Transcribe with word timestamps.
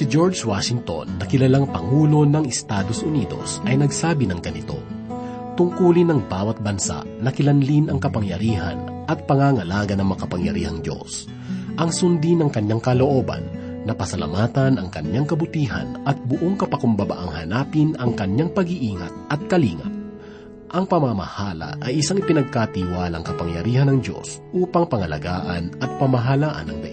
Si 0.00 0.08
George 0.08 0.48
Washington, 0.48 1.20
na 1.20 1.28
kilalang 1.28 1.68
Pangulo 1.68 2.24
ng 2.24 2.48
Estados 2.48 3.04
Unidos, 3.04 3.60
ay 3.68 3.76
nagsabi 3.76 4.24
ng 4.32 4.40
ganito, 4.40 4.80
Tungkulin 5.60 6.08
ng 6.08 6.24
bawat 6.24 6.56
bansa 6.64 7.04
na 7.20 7.28
kilanlin 7.28 7.92
ang 7.92 8.00
kapangyarihan 8.00 8.80
at 9.04 9.28
pangangalaga 9.28 9.92
ng 9.92 10.08
makapangyarihang 10.08 10.80
Diyos. 10.80 11.28
Ang 11.76 11.92
sundin 11.92 12.40
ng 12.40 12.48
kanyang 12.48 12.80
kalooban 12.80 13.44
na 13.84 13.92
pasalamatan 13.92 14.80
ang 14.80 14.88
kanyang 14.88 15.28
kabutihan 15.28 16.00
at 16.08 16.16
buong 16.24 16.56
kapakumbabaang 16.56 17.36
hanapin 17.36 17.92
ang 18.00 18.16
kanyang 18.16 18.56
pag-iingat 18.56 19.12
at 19.28 19.44
kalingat. 19.52 19.92
Ang 20.72 20.88
pamamahala 20.88 21.76
ay 21.84 22.00
isang 22.00 22.24
ipinagkatiwalang 22.24 23.20
kapangyarihan 23.20 23.92
ng 23.92 24.00
Diyos 24.00 24.40
upang 24.56 24.88
pangalagaan 24.88 25.76
at 25.76 25.92
pamahalaan 26.00 26.72
ang. 26.72 26.89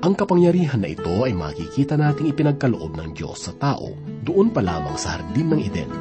Ang 0.00 0.16
kapangyarihan 0.16 0.80
na 0.80 0.88
ito 0.88 1.12
ay 1.28 1.36
makikita 1.36 1.92
nating 1.92 2.32
ipinagkaloob 2.32 2.96
ng 2.96 3.12
Diyos 3.12 3.44
sa 3.44 3.52
tao 3.52 3.92
doon 4.24 4.48
pa 4.48 4.64
lamang 4.64 4.96
sa 4.96 5.20
hardin 5.20 5.52
ng 5.52 5.60
Eden. 5.60 5.92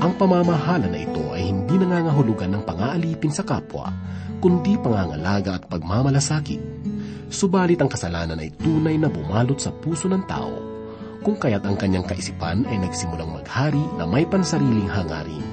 Ang 0.00 0.16
pamamahala 0.16 0.88
na 0.88 0.96
ito 0.96 1.20
ay 1.36 1.52
hindi 1.52 1.76
nangangahulugan 1.76 2.56
ng 2.56 2.64
pangaalipin 2.64 3.28
sa 3.28 3.44
kapwa, 3.44 3.92
kundi 4.40 4.80
pangangalaga 4.80 5.60
at 5.60 5.68
pagmamalasakit. 5.68 6.56
Subalit 7.28 7.76
ang 7.84 7.92
kasalanan 7.92 8.40
ay 8.40 8.48
tunay 8.56 8.96
na 8.96 9.12
bumalot 9.12 9.60
sa 9.60 9.76
puso 9.76 10.08
ng 10.08 10.24
tao, 10.24 10.64
kung 11.20 11.36
kaya't 11.36 11.68
ang 11.68 11.76
kanyang 11.76 12.08
kaisipan 12.08 12.64
ay 12.64 12.80
nagsimulang 12.80 13.28
maghari 13.28 13.84
na 14.00 14.08
may 14.08 14.24
pansariling 14.24 14.88
hangarin. 14.88 15.44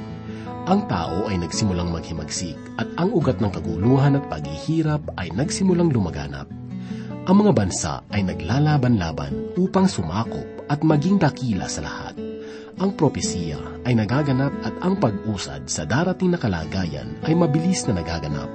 Ang 0.72 0.88
tao 0.88 1.28
ay 1.28 1.44
nagsimulang 1.44 1.92
maghimagsik 1.92 2.56
at 2.80 2.88
ang 2.96 3.12
ugat 3.12 3.44
ng 3.44 3.52
kaguluhan 3.52 4.16
at 4.16 4.24
paghihirap 4.32 5.04
ay 5.20 5.28
nagsimulang 5.36 5.92
lumaganap 5.92 6.48
ang 7.26 7.42
mga 7.42 7.58
bansa 7.58 8.06
ay 8.14 8.22
naglalaban-laban 8.22 9.58
upang 9.58 9.90
sumakop 9.90 10.46
at 10.70 10.86
maging 10.86 11.18
dakila 11.18 11.66
sa 11.66 11.82
lahat. 11.82 12.14
Ang 12.78 12.94
propesiya 12.94 13.58
ay 13.82 13.98
nagaganap 13.98 14.54
at 14.62 14.76
ang 14.86 15.02
pag-usad 15.02 15.66
sa 15.66 15.90
darating 15.90 16.30
na 16.30 16.38
kalagayan 16.38 17.18
ay 17.26 17.34
mabilis 17.34 17.82
na 17.90 17.98
nagaganap. 17.98 18.46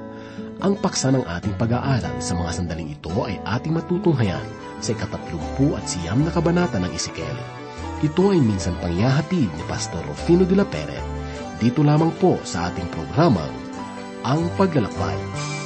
Ang 0.63 0.79
paksa 0.79 1.11
ng 1.11 1.27
ating 1.27 1.59
pag-aaral 1.59 2.23
sa 2.23 2.39
mga 2.39 2.51
sandaling 2.63 2.95
ito 2.95 3.11
ay 3.27 3.43
ating 3.43 3.75
matutunghayan 3.75 4.45
sa 4.79 4.95
ikatatlumpu 4.95 5.75
at 5.75 5.91
siyam 5.91 6.23
na 6.23 6.31
kabanata 6.31 6.79
ng 6.79 6.95
Ezekiel. 6.95 7.39
Ito 8.07 8.31
ay 8.31 8.39
minsan 8.39 8.79
pangyahatid 8.79 9.51
ni 9.51 9.63
Pastor 9.67 10.05
Rufino 10.07 10.47
de 10.47 10.55
la 10.55 10.69
Pere. 10.69 11.01
Dito 11.59 11.83
lamang 11.83 12.15
po 12.23 12.39
sa 12.47 12.71
ating 12.71 12.87
programang 12.93 13.53
Ang 14.23 14.47
Paglalakbay. 14.55 15.60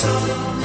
soul. 0.00 0.57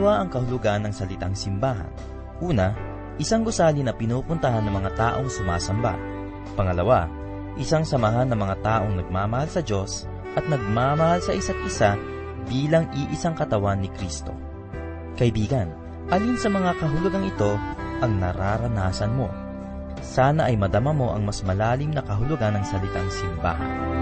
Dalawa 0.00 0.24
ang 0.24 0.32
kahulugan 0.32 0.80
ng 0.88 0.96
salitang 0.96 1.36
simbahan. 1.36 1.92
Una, 2.40 2.72
isang 3.20 3.44
gusali 3.44 3.84
na 3.84 3.92
pinupuntahan 3.92 4.64
ng 4.64 4.72
mga 4.72 4.96
taong 4.96 5.28
sumasamba. 5.28 5.92
Pangalawa, 6.56 7.04
isang 7.60 7.84
samahan 7.84 8.24
ng 8.32 8.40
mga 8.40 8.56
taong 8.64 8.96
nagmamahal 8.96 9.44
sa 9.52 9.60
Diyos 9.60 10.08
at 10.40 10.48
nagmamahal 10.48 11.20
sa 11.20 11.36
isa't 11.36 11.60
isa 11.68 12.00
bilang 12.48 12.88
iisang 12.96 13.36
katawan 13.36 13.84
ni 13.84 13.92
Kristo. 13.92 14.32
Kaibigan, 15.20 15.68
alin 16.08 16.40
sa 16.40 16.48
mga 16.48 16.80
kahulugang 16.80 17.28
ito 17.28 17.60
ang 18.00 18.24
nararanasan 18.24 19.12
mo? 19.12 19.28
Sana 20.00 20.48
ay 20.48 20.56
madama 20.56 20.96
mo 20.96 21.12
ang 21.12 21.28
mas 21.28 21.44
malalim 21.44 21.92
na 21.92 22.00
kahulugan 22.00 22.56
ng 22.56 22.64
salitang 22.64 23.12
simbahan. 23.12 23.99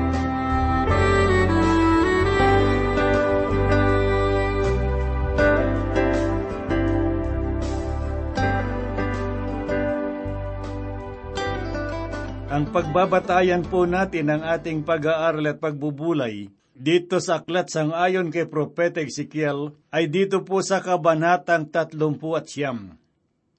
Pagbabatayan 12.69 13.65
po 13.65 13.89
natin 13.89 14.29
ng 14.29 14.43
ating 14.45 14.85
pag-aaral 14.85 15.49
at 15.49 15.59
pagbubulay 15.59 16.53
dito 16.79 17.19
sa 17.19 17.43
aklat 17.43 17.67
sang 17.75 17.91
ayon 17.91 18.31
kay 18.31 18.47
Propeta 18.47 19.03
Ezekiel 19.03 19.75
ay 19.91 20.07
dito 20.07 20.47
po 20.47 20.63
sa 20.63 20.79
kabanatang 20.79 21.75
30 21.75 21.99
at 22.39 22.47
siyam. 22.47 22.95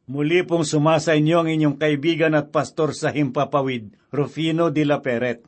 Muli 0.08 0.42
pong 0.48 0.64
sumasa 0.64 1.20
inyo 1.20 1.44
ang 1.44 1.50
inyong 1.52 1.78
kaibigan 1.78 2.34
at 2.34 2.50
pastor 2.50 2.96
sa 2.96 3.12
Himpapawid, 3.12 3.94
Rufino 4.10 4.72
de 4.72 4.88
la 4.88 5.04
Peret. 5.04 5.44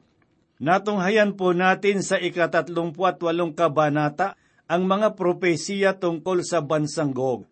Natunghayan 0.62 1.34
po 1.40 1.56
natin 1.56 2.06
sa 2.06 2.20
ikatatlumput 2.20 3.24
walong 3.24 3.56
kabanata 3.56 4.38
ang 4.70 4.86
mga 4.86 5.18
propesiya 5.18 5.98
tungkol 5.98 6.46
sa 6.46 6.62
bansang 6.62 7.16
Gog. 7.16 7.48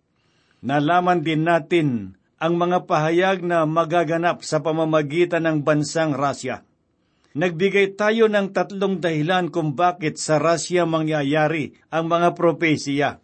Nalaman 0.61 1.23
din 1.23 1.47
natin 1.47 2.18
ang 2.39 2.55
mga 2.55 2.87
pahayag 2.87 3.43
na 3.43 3.67
magaganap 3.67 4.47
sa 4.47 4.63
pamamagitan 4.63 5.43
ng 5.43 5.57
bansang 5.59 6.15
Rasya. 6.15 6.63
Nagbigay 7.35 7.99
tayo 7.99 8.31
ng 8.31 8.55
tatlong 8.55 8.97
dahilan 8.97 9.51
kung 9.51 9.75
bakit 9.75 10.15
sa 10.17 10.39
Rasya 10.39 10.87
mangyayari 10.87 11.75
ang 11.91 12.07
mga 12.07 12.33
propesiya. 12.33 13.19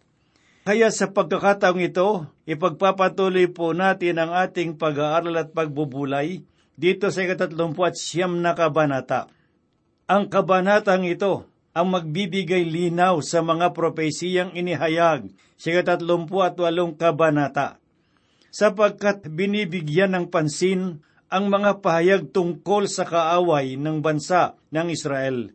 Kaya 0.68 0.92
sa 0.92 1.10
pagkakataong 1.10 1.80
ito, 1.80 2.28
ipagpapatuloy 2.44 3.48
po 3.50 3.72
natin 3.72 4.20
ang 4.20 4.36
ating 4.36 4.76
pag-aaral 4.76 5.34
at 5.40 5.48
pagbubulay 5.56 6.44
dito 6.76 7.08
sa 7.08 7.24
ikatatlumput 7.24 7.96
siyam 7.96 8.44
na 8.44 8.52
kabanata. 8.52 9.32
Ang 10.06 10.28
kabanatang 10.28 11.08
ito 11.08 11.48
ang 11.72 11.88
magbibigay 11.88 12.68
linaw 12.68 13.24
sa 13.24 13.40
mga 13.40 13.72
propesiyang 13.72 14.52
inihayag 14.52 15.32
sa 15.56 15.66
ikatatlumput 15.72 16.60
walong 16.60 16.94
kabanata 16.94 17.80
sapagkat 18.56 19.28
binibigyan 19.28 20.16
ng 20.16 20.32
pansin 20.32 21.04
ang 21.28 21.52
mga 21.52 21.84
pahayag 21.84 22.32
tungkol 22.32 22.88
sa 22.88 23.04
kaaway 23.04 23.76
ng 23.76 24.00
bansa 24.00 24.56
ng 24.72 24.88
Israel. 24.88 25.52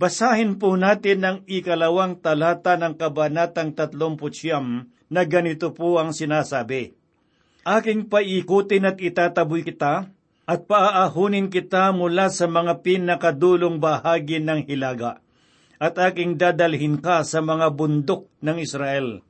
Basahin 0.00 0.56
po 0.56 0.72
natin 0.80 1.20
ang 1.20 1.38
ikalawang 1.44 2.24
talata 2.24 2.80
ng 2.80 2.96
Kabanatang 2.96 3.76
39 3.76 4.88
na 5.12 5.22
ganito 5.28 5.76
po 5.76 6.00
ang 6.00 6.16
sinasabi. 6.16 6.96
Aking 7.68 8.08
paikutin 8.08 8.88
at 8.88 8.96
itataboy 8.96 9.60
kita 9.60 10.08
at 10.48 10.60
paaahunin 10.64 11.52
kita 11.52 11.92
mula 11.92 12.32
sa 12.32 12.48
mga 12.48 12.80
pinakadulong 12.80 13.76
bahagi 13.76 14.40
ng 14.40 14.64
hilaga 14.64 15.20
at 15.76 15.94
aking 16.00 16.40
dadalhin 16.40 17.04
ka 17.04 17.20
sa 17.20 17.44
mga 17.44 17.68
bundok 17.68 18.32
ng 18.40 18.56
Israel. 18.56 19.20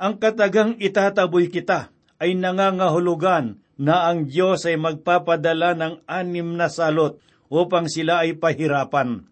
Ang 0.00 0.18
katagang 0.18 0.80
itataboy 0.80 1.52
kita 1.52 1.93
ay 2.24 2.40
nangangahulugan 2.40 3.60
na 3.76 4.08
ang 4.08 4.24
Diyos 4.24 4.64
ay 4.64 4.80
magpapadala 4.80 5.76
ng 5.76 5.94
anim 6.08 6.56
na 6.56 6.72
salot 6.72 7.20
upang 7.52 7.84
sila 7.84 8.24
ay 8.24 8.40
pahirapan. 8.40 9.28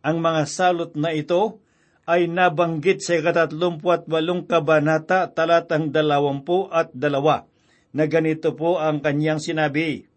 Ang 0.00 0.16
mga 0.24 0.48
salot 0.48 0.96
na 0.96 1.12
ito 1.12 1.60
ay 2.08 2.32
nabanggit 2.32 3.04
sa 3.04 3.20
ikatatlumput 3.20 4.08
walong 4.08 4.48
kabanata 4.48 5.28
talatang 5.28 5.92
dalawampu 5.92 6.72
at 6.72 6.88
dalawa 6.96 7.44
na 7.92 8.08
ganito 8.08 8.56
po 8.56 8.80
ang 8.80 9.04
kanyang 9.04 9.42
sinabi. 9.42 10.08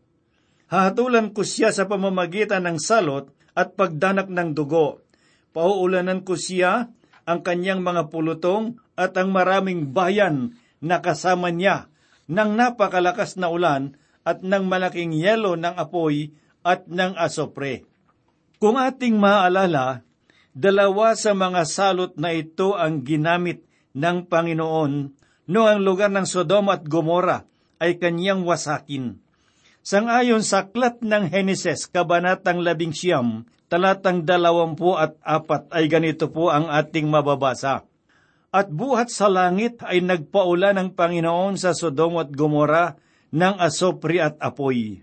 Hahatulan 0.72 1.36
ko 1.36 1.44
siya 1.44 1.76
sa 1.76 1.86
pamamagitan 1.92 2.64
ng 2.64 2.80
salot 2.80 3.28
at 3.52 3.76
pagdanak 3.76 4.32
ng 4.32 4.56
dugo. 4.56 5.04
Pauulanan 5.52 6.24
ko 6.24 6.40
siya 6.40 6.88
ang 7.28 7.40
kanyang 7.44 7.84
mga 7.84 8.10
pulutong 8.10 8.80
at 8.96 9.14
ang 9.20 9.36
maraming 9.36 9.92
bayan 9.92 10.56
na 10.80 11.04
kasama 11.04 11.52
niya 11.52 11.93
ng 12.28 12.50
napakalakas 12.56 13.36
na 13.36 13.52
ulan 13.52 13.98
at 14.24 14.40
ng 14.40 14.64
malaking 14.68 15.12
yelo 15.12 15.60
ng 15.60 15.76
apoy 15.76 16.32
at 16.64 16.88
ng 16.88 17.20
asopre. 17.20 17.84
Kung 18.60 18.80
ating 18.80 19.20
maaalala, 19.20 20.08
dalawa 20.56 21.20
sa 21.20 21.36
mga 21.36 21.68
salot 21.68 22.16
na 22.16 22.32
ito 22.32 22.80
ang 22.80 23.04
ginamit 23.04 23.68
ng 23.92 24.24
Panginoon 24.32 24.94
noong 25.52 25.70
ang 25.70 25.82
lugar 25.84 26.08
ng 26.08 26.24
Sodom 26.24 26.72
at 26.72 26.88
Gomora 26.88 27.44
ay 27.84 28.00
kanyang 28.00 28.48
wasakin. 28.48 29.20
Sangayon 29.84 30.40
sa 30.40 30.64
aklat 30.64 31.04
ng 31.04 31.28
Heneses, 31.28 31.92
Kabanatang 31.92 32.64
Labing 32.64 32.96
Siyam, 32.96 33.44
talatang 33.68 34.24
dalawampu 34.24 34.96
at 34.96 35.20
apat 35.20 35.68
ay 35.76 35.92
ganito 35.92 36.32
po 36.32 36.48
ang 36.48 36.72
ating 36.72 37.12
mababasa 37.12 37.84
at 38.54 38.70
buhat 38.70 39.10
sa 39.10 39.26
langit 39.26 39.82
ay 39.82 40.06
nagpaula 40.06 40.78
ng 40.78 40.94
Panginoon 40.94 41.58
sa 41.58 41.74
Sodom 41.74 42.22
at 42.22 42.30
Gomora 42.30 42.94
ng 43.34 43.58
asopri 43.58 44.22
at 44.22 44.38
apoy. 44.38 45.02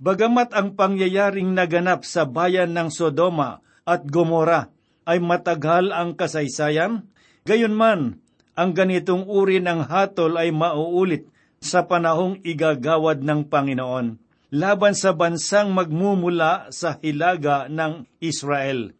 Bagamat 0.00 0.56
ang 0.56 0.72
pangyayaring 0.72 1.52
naganap 1.52 2.08
sa 2.08 2.24
bayan 2.24 2.72
ng 2.72 2.88
Sodoma 2.88 3.60
at 3.84 4.08
Gomora 4.08 4.72
ay 5.04 5.20
matagal 5.20 5.92
ang 5.92 6.16
kasaysayan, 6.16 7.04
gayon 7.44 7.76
man, 7.76 8.24
ang 8.56 8.72
ganitong 8.72 9.28
uri 9.28 9.60
ng 9.60 9.84
hatol 9.84 10.40
ay 10.40 10.48
mauulit 10.48 11.28
sa 11.60 11.84
panahong 11.84 12.40
igagawad 12.40 13.20
ng 13.20 13.52
Panginoon 13.52 14.16
laban 14.48 14.96
sa 14.96 15.12
bansang 15.12 15.76
magmumula 15.76 16.72
sa 16.72 16.96
hilaga 17.04 17.68
ng 17.68 18.08
Israel. 18.24 18.96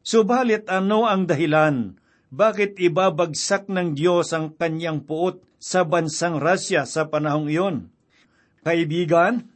Subalit 0.00 0.70
ano 0.72 1.04
ang 1.04 1.28
dahilan 1.28 2.00
bakit 2.32 2.78
ibabagsak 2.82 3.70
ng 3.70 3.94
Diyos 3.94 4.34
ang 4.34 4.54
kanyang 4.54 5.06
puot 5.06 5.42
sa 5.62 5.86
bansang 5.86 6.42
Rasya 6.42 6.84
sa 6.84 7.06
panahong 7.06 7.48
iyon? 7.48 7.76
Kaibigan, 8.66 9.46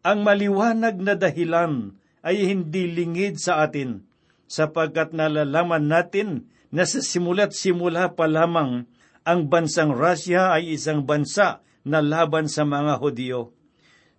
ang 0.00 0.22
maliwanag 0.22 0.96
na 1.02 1.18
dahilan 1.18 1.98
ay 2.22 2.46
hindi 2.46 2.88
lingid 2.88 3.36
sa 3.42 3.66
atin, 3.66 4.06
sapagkat 4.46 5.12
nalalaman 5.12 5.90
natin 5.90 6.48
na 6.70 6.86
sa 6.86 7.02
simula't 7.02 7.52
simula 7.52 8.14
pa 8.14 8.30
lamang 8.30 8.86
ang 9.26 9.40
bansang 9.50 9.92
Rasya 9.92 10.56
ay 10.56 10.78
isang 10.78 11.04
bansa 11.04 11.60
na 11.84 12.00
laban 12.00 12.48
sa 12.48 12.64
mga 12.64 12.96
Hudyo. 13.02 13.52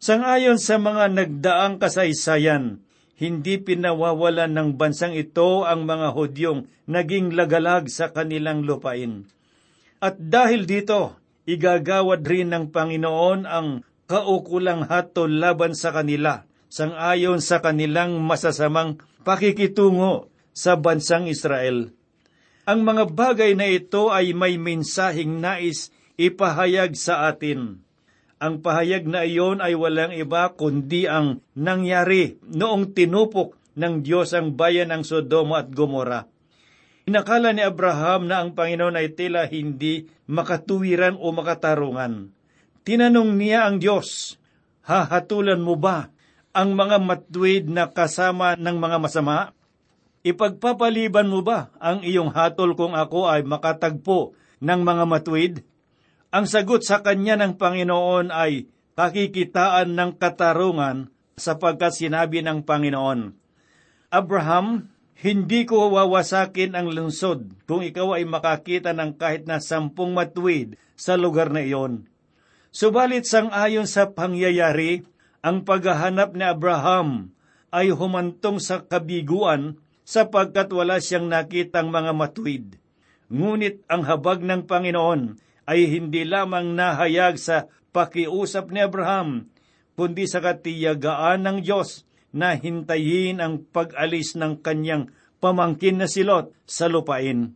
Sangayon 0.01 0.57
sa 0.57 0.81
mga 0.81 1.13
nagdaang 1.13 1.77
kasaysayan, 1.77 2.81
hindi 3.21 3.61
pinawawalan 3.61 4.49
ng 4.49 4.69
bansang 4.81 5.13
ito 5.13 5.61
ang 5.61 5.85
mga 5.85 6.17
Hudyong 6.17 6.65
naging 6.89 7.37
lagalag 7.37 7.85
sa 7.85 8.09
kanilang 8.09 8.65
lupain. 8.65 9.29
At 10.01 10.17
dahil 10.17 10.65
dito, 10.65 11.21
igagawad 11.45 12.25
rin 12.25 12.49
ng 12.49 12.73
Panginoon 12.73 13.45
ang 13.45 13.85
kaukulang 14.09 14.89
hatol 14.89 15.37
laban 15.37 15.77
sa 15.77 15.93
kanila, 15.93 16.49
sangayon 16.73 17.45
sa 17.45 17.61
kanilang 17.61 18.17
masasamang 18.25 18.97
pakikitungo 19.21 20.33
sa 20.57 20.81
bansang 20.81 21.29
Israel. 21.29 21.93
Ang 22.65 22.81
mga 22.81 23.13
bagay 23.13 23.53
na 23.53 23.69
ito 23.69 24.09
ay 24.09 24.33
may 24.33 24.57
mensaheng 24.57 25.37
nais 25.37 25.93
ipahayag 26.17 26.97
sa 26.97 27.29
atin 27.29 27.85
ang 28.41 28.65
pahayag 28.65 29.05
na 29.05 29.21
iyon 29.21 29.61
ay 29.61 29.77
walang 29.77 30.09
iba 30.17 30.49
kundi 30.57 31.05
ang 31.05 31.45
nangyari 31.53 32.41
noong 32.49 32.97
tinupok 32.97 33.53
ng 33.77 34.01
Diyos 34.01 34.33
ang 34.33 34.57
bayan 34.57 34.89
ng 34.89 35.05
Sodoma 35.05 35.61
at 35.61 35.69
Gomora. 35.69 36.25
Inakala 37.05 37.53
ni 37.53 37.61
Abraham 37.61 38.25
na 38.25 38.41
ang 38.41 38.57
Panginoon 38.57 38.97
ay 38.97 39.13
tila 39.13 39.45
hindi 39.45 40.09
makatuwiran 40.25 41.21
o 41.21 41.29
makatarungan. 41.29 42.33
Tinanong 42.81 43.37
niya 43.37 43.69
ang 43.69 43.77
Diyos, 43.77 44.41
Hahatulan 44.81 45.61
mo 45.61 45.77
ba 45.77 46.09
ang 46.51 46.73
mga 46.73 46.97
matwid 46.97 47.69
na 47.69 47.85
kasama 47.93 48.57
ng 48.57 48.77
mga 48.81 48.97
masama? 48.97 49.53
Ipagpapaliban 50.25 51.29
mo 51.29 51.45
ba 51.45 51.69
ang 51.77 52.01
iyong 52.01 52.33
hatol 52.33 52.73
kung 52.73 52.97
ako 52.97 53.29
ay 53.29 53.45
makatagpo 53.45 54.33
ng 54.57 54.81
mga 54.81 55.03
matwid? 55.05 55.53
Ang 56.31 56.47
sagot 56.47 56.87
sa 56.87 57.03
kanya 57.03 57.35
ng 57.35 57.59
Panginoon 57.59 58.31
ay 58.31 58.71
kakikitaan 58.95 59.91
ng 59.91 60.15
katarungan 60.15 61.11
sapagkat 61.35 61.91
sinabi 61.91 62.39
ng 62.39 62.63
Panginoon, 62.63 63.35
Abraham, 64.15 64.87
hindi 65.19 65.67
ko 65.67 65.91
wawasakin 65.91 66.71
ang 66.71 66.87
lungsod 66.87 67.51
kung 67.67 67.83
ikaw 67.83 68.15
ay 68.15 68.23
makakita 68.23 68.95
ng 68.95 69.19
kahit 69.19 69.43
na 69.43 69.59
sampung 69.59 70.15
matuwid 70.15 70.79
sa 70.95 71.19
lugar 71.19 71.51
na 71.51 71.67
iyon. 71.67 72.07
Subalit 72.71 73.27
sang 73.27 73.51
ayon 73.51 73.83
sa 73.83 74.15
pangyayari, 74.15 75.03
ang 75.43 75.67
paghahanap 75.67 76.31
ni 76.31 76.47
Abraham 76.47 77.35
ay 77.75 77.91
humantong 77.91 78.63
sa 78.63 78.79
kabiguan 78.79 79.83
sapagkat 80.07 80.71
wala 80.71 81.03
siyang 81.03 81.27
nakitang 81.27 81.91
mga 81.91 82.15
matuwid. 82.15 82.79
Ngunit 83.27 83.83
ang 83.91 84.07
habag 84.07 84.39
ng 84.39 84.63
Panginoon 84.63 85.50
ay 85.65 85.87
hindi 85.87 86.25
lamang 86.25 86.73
nahayag 86.73 87.37
sa 87.37 87.69
pakiusap 87.91 88.71
ni 88.71 88.81
Abraham, 88.81 89.51
kundi 89.99 90.25
sa 90.25 90.41
katiyagaan 90.41 91.45
ng 91.45 91.57
Diyos 91.61 92.07
na 92.31 92.55
hintayin 92.55 93.43
ang 93.43 93.61
pag-alis 93.61 94.39
ng 94.39 94.63
kanyang 94.63 95.11
pamangkin 95.43 95.99
na 95.99 96.07
silot 96.07 96.55
sa 96.63 96.87
lupain. 96.87 97.51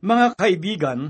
Mga 0.00 0.38
kaibigan, 0.38 1.00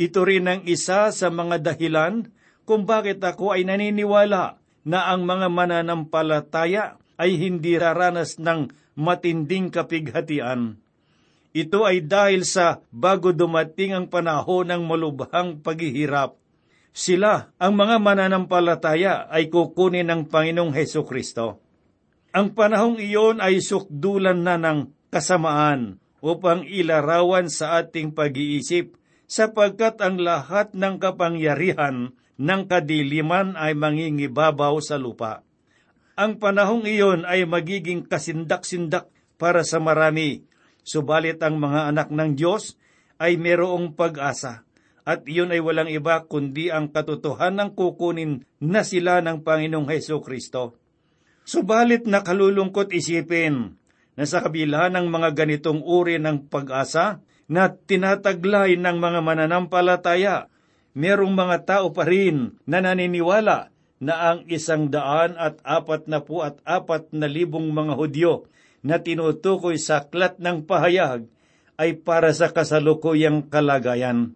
ito 0.00 0.20
rin 0.24 0.48
ang 0.48 0.62
isa 0.64 1.12
sa 1.14 1.28
mga 1.28 1.60
dahilan 1.62 2.30
kung 2.64 2.84
bakit 2.84 3.22
ako 3.22 3.54
ay 3.56 3.64
naniniwala 3.64 4.60
na 4.88 4.98
ang 5.08 5.24
mga 5.28 5.48
mananampalataya 5.52 6.96
ay 7.20 7.36
hindi 7.36 7.76
raranas 7.76 8.40
ng 8.40 8.72
matinding 8.96 9.68
kapighatian. 9.68 10.80
Ito 11.56 11.88
ay 11.88 12.04
dahil 12.04 12.44
sa 12.44 12.84
bago 12.92 13.32
dumating 13.32 13.96
ang 13.96 14.06
panahon 14.06 14.68
ng 14.68 14.82
malubhang 14.84 15.64
paghihirap. 15.64 16.36
Sila, 16.92 17.54
ang 17.56 17.78
mga 17.78 17.96
mananampalataya, 18.02 19.30
ay 19.30 19.48
kukunin 19.48 20.08
ng 20.10 20.28
Panginoong 20.28 20.74
Heso 20.74 21.06
Kristo. 21.06 21.62
Ang 22.34 22.52
panahong 22.52 23.00
iyon 23.00 23.40
ay 23.40 23.64
sukdulan 23.64 24.44
na 24.44 24.60
ng 24.60 24.92
kasamaan 25.08 25.96
upang 26.20 26.66
ilarawan 26.66 27.48
sa 27.48 27.80
ating 27.80 28.12
pag-iisip 28.12 28.98
sapagkat 29.24 30.00
ang 30.02 30.20
lahat 30.20 30.74
ng 30.74 31.00
kapangyarihan 31.00 32.12
ng 32.38 32.62
kadiliman 32.68 33.54
ay 33.56 33.76
mangingibabaw 33.76 34.80
sa 34.80 34.96
lupa. 34.96 35.44
Ang 36.18 36.42
panahong 36.42 36.82
iyon 36.88 37.22
ay 37.28 37.46
magiging 37.46 38.02
kasindak-sindak 38.04 39.06
para 39.38 39.62
sa 39.62 39.78
marami, 39.78 40.42
subalit 40.88 41.36
ang 41.44 41.60
mga 41.60 41.92
anak 41.92 42.08
ng 42.08 42.32
Diyos 42.32 42.80
ay 43.20 43.36
merong 43.36 43.92
pag-asa 43.92 44.64
at 45.04 45.24
iyon 45.28 45.52
ay 45.52 45.60
walang 45.60 45.88
iba 45.88 46.24
kundi 46.24 46.72
ang 46.72 46.88
katotohanan 46.92 47.72
ng 47.72 47.76
kukunin 47.76 48.44
na 48.60 48.84
sila 48.84 49.20
ng 49.24 49.40
Panginoong 49.40 49.88
Heso 49.88 50.20
Kristo. 50.20 50.76
Subalit 51.48 52.04
nakalulungkot 52.04 52.92
isipin 52.92 53.76
na 54.16 54.24
sa 54.28 54.44
kabila 54.44 54.92
ng 54.92 55.08
mga 55.08 55.32
ganitong 55.32 55.80
uri 55.80 56.20
ng 56.20 56.52
pag-asa 56.52 57.24
na 57.48 57.72
tinataglay 57.72 58.76
ng 58.76 58.96
mga 59.00 59.20
mananampalataya, 59.24 60.52
merong 60.92 61.32
mga 61.32 61.56
tao 61.64 61.86
pa 61.88 62.04
rin 62.04 62.60
na 62.68 62.84
naniniwala 62.84 63.72
na 64.04 64.14
ang 64.28 64.44
isang 64.52 64.92
daan 64.92 65.40
at 65.40 65.56
apat 65.64 66.04
na 66.04 66.20
po 66.20 66.44
at 66.44 66.60
apat 66.68 67.16
na 67.16 67.24
libong 67.24 67.72
mga 67.72 67.96
Hudyo 67.96 68.44
na 68.82 69.02
tinutukoy 69.02 69.78
sa 69.78 70.06
aklat 70.06 70.38
ng 70.38 70.64
pahayag 70.66 71.26
ay 71.78 71.98
para 72.02 72.34
sa 72.34 72.50
kasalukuyang 72.50 73.46
kalagayan. 73.46 74.34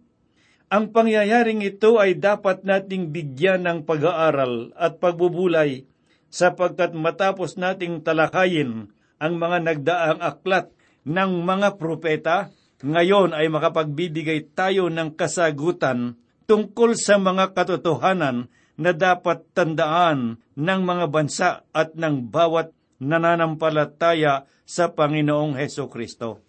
Ang 0.73 0.89
pangyayaring 0.89 1.61
ito 1.61 2.01
ay 2.01 2.17
dapat 2.17 2.65
nating 2.65 3.13
bigyan 3.13 3.67
ng 3.67 3.79
pag-aaral 3.85 4.73
at 4.73 4.97
pagbubulay 4.97 5.85
sapagkat 6.33 6.97
matapos 6.97 7.61
nating 7.61 8.01
talakayin 8.01 8.89
ang 9.21 9.33
mga 9.37 9.57
nagdaang 9.61 10.19
aklat 10.23 10.73
ng 11.05 11.31
mga 11.45 11.77
propeta, 11.77 12.49
ngayon 12.81 13.37
ay 13.37 13.47
makapagbibigay 13.53 14.51
tayo 14.51 14.89
ng 14.89 15.13
kasagutan 15.13 16.17
tungkol 16.49 16.97
sa 16.97 17.21
mga 17.21 17.55
katotohanan 17.55 18.51
na 18.75 18.91
dapat 18.91 19.45
tandaan 19.53 20.41
ng 20.57 20.81
mga 20.83 21.05
bansa 21.07 21.49
at 21.69 21.93
ng 21.93 22.33
bawat 22.33 22.73
nananampalataya 23.03 24.47
sa 24.63 24.95
Panginoong 24.95 25.59
Heso 25.59 25.91
Kristo. 25.91 26.39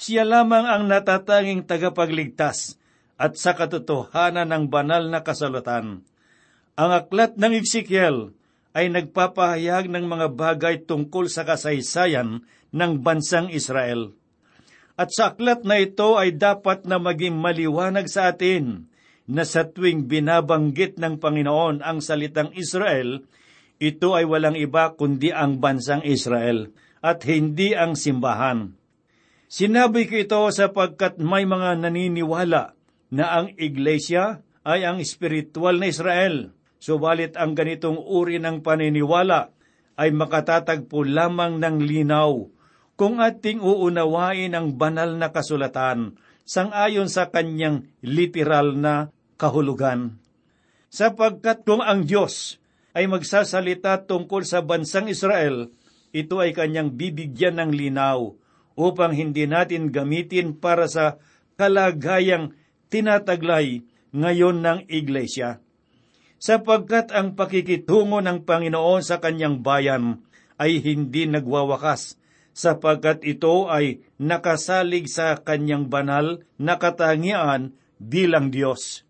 Siya 0.00 0.24
lamang 0.24 0.64
ang 0.64 0.84
natatanging 0.88 1.64
tagapagligtas 1.68 2.80
at 3.20 3.36
sa 3.36 3.52
katotohanan 3.52 4.48
ng 4.48 4.64
banal 4.72 5.12
na 5.12 5.20
kasalatan. 5.20 6.00
Ang 6.80 6.90
aklat 6.96 7.36
ng 7.36 7.52
Ezekiel 7.52 8.32
ay 8.72 8.88
nagpapahayag 8.88 9.92
ng 9.92 10.06
mga 10.08 10.26
bagay 10.32 10.74
tungkol 10.88 11.28
sa 11.28 11.44
kasaysayan 11.44 12.46
ng 12.70 12.92
bansang 13.02 13.52
Israel. 13.52 14.16
At 14.96 15.12
sa 15.12 15.32
aklat 15.32 15.68
na 15.68 15.80
ito 15.80 16.16
ay 16.16 16.36
dapat 16.36 16.84
na 16.88 16.96
maging 17.00 17.36
maliwanag 17.36 18.08
sa 18.08 18.32
atin 18.32 18.88
na 19.30 19.44
sa 19.44 19.68
tuwing 19.68 20.08
binabanggit 20.08 20.96
ng 20.96 21.20
Panginoon 21.20 21.84
ang 21.84 22.00
salitang 22.00 22.52
Israel, 22.56 23.24
ito 23.80 24.12
ay 24.12 24.28
walang 24.28 24.60
iba 24.60 24.92
kundi 24.92 25.32
ang 25.32 25.56
bansang 25.56 26.04
Israel 26.04 26.68
at 27.00 27.24
hindi 27.24 27.72
ang 27.72 27.96
simbahan. 27.96 28.76
Sinabi 29.48 30.04
ko 30.06 30.20
ito 30.20 30.40
sapagkat 30.52 31.16
may 31.16 31.48
mga 31.48 31.80
naniniwala 31.80 32.76
na 33.10 33.24
ang 33.34 33.56
iglesia 33.56 34.44
ay 34.62 34.84
ang 34.84 35.00
espiritual 35.00 35.80
na 35.80 35.88
Israel, 35.88 36.52
subalit 36.76 37.34
ang 37.40 37.56
ganitong 37.56 37.96
uri 37.96 38.36
ng 38.36 38.60
paniniwala 38.60 39.50
ay 39.96 40.12
makatatagpo 40.12 41.02
lamang 41.02 41.56
ng 41.58 41.76
linaw 41.80 42.46
kung 43.00 43.16
ating 43.16 43.64
uunawain 43.64 44.52
ang 44.52 44.76
banal 44.76 45.16
na 45.16 45.32
kasulatan 45.32 46.20
sangayon 46.44 47.08
sa 47.08 47.32
kanyang 47.32 47.88
literal 48.04 48.76
na 48.76 49.08
kahulugan. 49.40 50.20
Sapagkat 50.92 51.64
kung 51.64 51.80
ang 51.80 52.04
Diyos 52.04 52.59
ay 52.96 53.06
magsasalita 53.06 54.06
tungkol 54.06 54.42
sa 54.42 54.62
bansang 54.64 55.06
Israel, 55.06 55.70
ito 56.10 56.42
ay 56.42 56.50
kanyang 56.50 56.94
bibigyan 56.98 57.62
ng 57.62 57.70
linaw 57.70 58.34
upang 58.74 59.14
hindi 59.14 59.46
natin 59.46 59.94
gamitin 59.94 60.58
para 60.58 60.90
sa 60.90 61.22
kalagayang 61.54 62.56
tinataglay 62.90 63.86
ngayon 64.10 64.64
ng 64.64 64.78
Iglesia. 64.90 65.62
Sapagkat 66.40 67.12
ang 67.12 67.36
pakikitungo 67.36 68.24
ng 68.24 68.48
Panginoon 68.48 69.04
sa 69.04 69.20
kanyang 69.20 69.60
bayan 69.60 70.24
ay 70.56 70.80
hindi 70.80 71.28
nagwawakas, 71.28 72.16
sapagkat 72.56 73.22
ito 73.28 73.68
ay 73.68 74.02
nakasalig 74.16 75.06
sa 75.06 75.36
kanyang 75.38 75.86
banal 75.92 76.42
na 76.56 76.80
katangian 76.80 77.76
bilang 78.00 78.48
Diyos. 78.48 79.04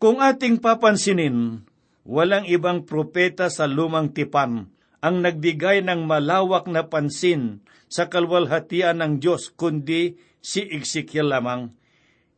Kung 0.00 0.24
ating 0.24 0.64
papansinin, 0.64 1.68
walang 2.04 2.48
ibang 2.48 2.84
propeta 2.88 3.52
sa 3.52 3.68
lumang 3.68 4.12
tipan 4.12 4.68
ang 5.00 5.24
nagbigay 5.24 5.80
ng 5.80 6.04
malawak 6.04 6.68
na 6.68 6.84
pansin 6.84 7.64
sa 7.88 8.06
kalwalhatian 8.12 9.00
ng 9.00 9.12
Diyos 9.18 9.48
kundi 9.52 10.20
si 10.44 10.64
Ezekiel 10.68 11.32
lamang. 11.32 11.72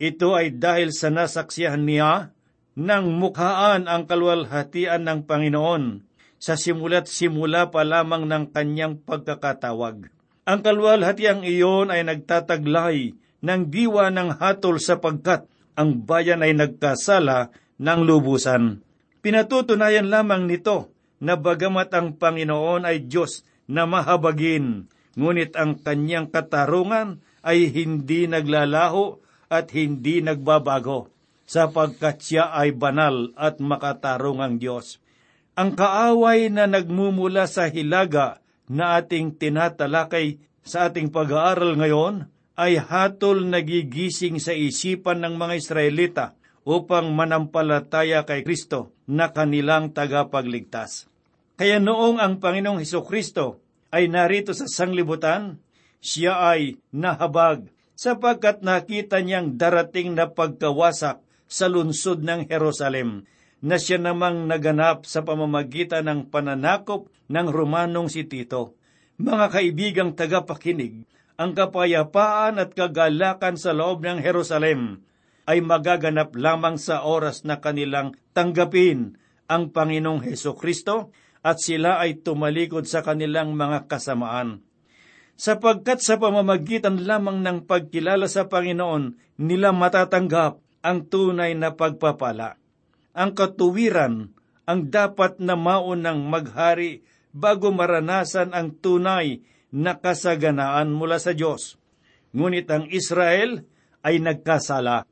Ito 0.03 0.35
ay 0.35 0.59
dahil 0.59 0.91
sa 0.91 1.11
nasaksihan 1.11 1.87
niya 1.87 2.35
nang 2.75 3.13
mukhaan 3.19 3.87
ang 3.87 4.09
kalwalhatian 4.09 5.05
ng 5.05 5.29
Panginoon 5.29 6.03
sa 6.43 6.59
simula't 6.59 7.07
simula 7.07 7.71
pa 7.71 7.87
lamang 7.87 8.27
ng 8.27 8.51
kanyang 8.51 8.99
pagkakatawag. 8.99 10.11
Ang 10.43 10.59
kalwalhatiang 10.59 11.47
iyon 11.47 11.95
ay 11.95 12.03
nagtataglay 12.03 13.15
ng 13.47 13.63
diwa 13.71 14.11
ng 14.11 14.43
hatol 14.43 14.83
sapagkat 14.83 15.47
ang 15.79 16.03
bayan 16.03 16.43
ay 16.43 16.51
nagkasala 16.59 17.55
ng 17.79 18.01
lubusan. 18.03 18.83
Pinatutunayan 19.23 20.11
lamang 20.11 20.51
nito 20.51 20.91
na 21.23 21.39
bagamat 21.39 21.95
ang 21.95 22.19
Panginoon 22.19 22.83
ay 22.83 23.07
Diyos 23.07 23.47
na 23.71 23.87
mahabagin, 23.87 24.91
ngunit 25.15 25.55
ang 25.55 25.79
kanyang 25.79 26.27
katarungan 26.27 27.23
ay 27.47 27.71
hindi 27.71 28.27
naglalaho 28.27 29.23
at 29.47 29.71
hindi 29.71 30.19
nagbabago, 30.27 31.07
sapagkat 31.47 32.19
siya 32.19 32.51
ay 32.51 32.75
banal 32.75 33.31
at 33.39 33.63
makatarungang 33.63 34.59
Diyos. 34.59 34.99
Ang 35.55 35.79
kaaway 35.79 36.51
na 36.51 36.67
nagmumula 36.67 37.47
sa 37.47 37.71
hilaga 37.71 38.43
na 38.67 38.99
ating 38.99 39.39
tinatalakay 39.39 40.43
sa 40.67 40.91
ating 40.91 41.15
pag-aaral 41.15 41.79
ngayon 41.79 42.27
ay 42.59 42.75
hatol 42.75 43.47
nagigising 43.47 44.43
sa 44.43 44.51
isipan 44.51 45.23
ng 45.23 45.39
mga 45.39 45.55
Israelita 45.55 46.27
upang 46.67 47.11
manampalataya 47.15 48.27
kay 48.27 48.43
Kristo 48.47 48.95
na 49.13 49.29
kanilang 49.29 49.93
tagapagligtas. 49.93 51.05
Kaya 51.61 51.77
noong 51.77 52.17
ang 52.17 52.41
Panginoong 52.41 52.81
Heso 52.81 53.05
Kristo 53.05 53.61
ay 53.93 54.09
narito 54.09 54.57
sa 54.57 54.65
sanglibutan, 54.65 55.61
siya 56.01 56.57
ay 56.57 56.81
nahabag 56.97 57.69
sapagkat 57.93 58.65
nakita 58.65 59.21
niyang 59.21 59.61
darating 59.61 60.17
na 60.17 60.33
pagkawasak 60.33 61.21
sa 61.45 61.67
lungsod 61.69 62.25
ng 62.25 62.49
Jerusalem 62.49 63.29
na 63.63 63.77
siya 63.79 64.01
namang 64.01 64.49
naganap 64.49 65.07
sa 65.07 65.23
pamamagitan 65.23 66.09
ng 66.09 66.21
pananakop 66.33 67.07
ng 67.31 67.47
Romanong 67.47 68.11
si 68.11 68.27
Tito. 68.27 68.75
Mga 69.23 69.47
kaibigang 69.55 70.13
tagapakinig, 70.19 71.07
ang 71.39 71.55
kapayapaan 71.55 72.59
at 72.59 72.75
kagalakan 72.75 73.55
sa 73.55 73.71
loob 73.71 74.03
ng 74.03 74.19
Jerusalem 74.19 75.05
ay 75.49 75.61
magaganap 75.61 76.35
lamang 76.39 76.79
sa 76.79 77.03
oras 77.03 77.43
na 77.43 77.59
kanilang 77.59 78.15
tanggapin 78.37 79.19
ang 79.51 79.75
Panginoong 79.75 80.23
Heso 80.23 80.55
Kristo 80.55 81.11
at 81.43 81.59
sila 81.59 81.99
ay 81.99 82.23
tumalikod 82.23 82.87
sa 82.87 83.03
kanilang 83.03 83.59
mga 83.59 83.91
kasamaan 83.91 84.63
sapagkat 85.43 85.99
sa 85.99 86.23
pamamagitan 86.23 87.03
lamang 87.03 87.43
ng 87.43 87.67
pagkilala 87.67 88.31
sa 88.31 88.47
Panginoon 88.47 89.19
nila 89.43 89.75
matatanggap 89.75 90.61
ang 90.83 90.99
tunay 91.07 91.59
na 91.59 91.75
pagpapala. 91.75 92.59
Ang 93.11 93.35
katuwiran 93.35 94.31
ang 94.63 94.81
dapat 94.87 95.43
na 95.43 95.59
maunang 95.59 96.23
maghari 96.31 97.03
bago 97.35 97.75
maranasan 97.75 98.55
ang 98.55 98.79
tunay 98.79 99.43
na 99.75 99.99
kasaganaan 99.99 100.95
mula 100.95 101.19
sa 101.19 101.35
Diyos. 101.35 101.81
Ngunit 102.31 102.71
ang 102.71 102.87
Israel 102.89 103.67
ay 104.07 104.23
nagkasala. 104.23 105.09